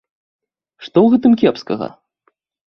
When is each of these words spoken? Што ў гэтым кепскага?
Што 0.83 0.93
ў 1.01 1.07
гэтым 1.13 1.35
кепскага? 1.43 1.87